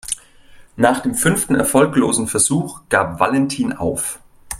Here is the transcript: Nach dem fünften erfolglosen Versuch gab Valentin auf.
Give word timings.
Nach 0.77 1.01
dem 1.01 1.13
fünften 1.13 1.53
erfolglosen 1.53 2.25
Versuch 2.27 2.81
gab 2.89 3.19
Valentin 3.19 3.71
auf. 3.71 4.19